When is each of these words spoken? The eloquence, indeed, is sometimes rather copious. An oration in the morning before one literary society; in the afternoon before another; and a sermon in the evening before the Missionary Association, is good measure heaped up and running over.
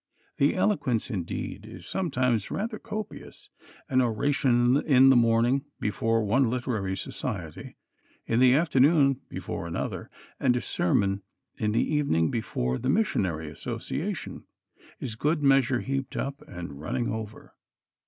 The 0.37 0.55
eloquence, 0.55 1.11
indeed, 1.11 1.63
is 1.67 1.85
sometimes 1.85 2.49
rather 2.49 2.79
copious. 2.79 3.49
An 3.87 4.01
oration 4.01 4.77
in 4.83 5.11
the 5.11 5.15
morning 5.15 5.65
before 5.79 6.23
one 6.23 6.49
literary 6.49 6.97
society; 6.97 7.75
in 8.25 8.39
the 8.39 8.55
afternoon 8.55 9.21
before 9.29 9.67
another; 9.67 10.09
and 10.39 10.55
a 10.55 10.61
sermon 10.61 11.21
in 11.57 11.71
the 11.71 11.87
evening 11.93 12.31
before 12.31 12.79
the 12.79 12.89
Missionary 12.89 13.47
Association, 13.51 14.45
is 14.99 15.13
good 15.15 15.43
measure 15.43 15.81
heaped 15.81 16.17
up 16.17 16.41
and 16.47 16.79
running 16.81 17.11
over. 17.11 17.53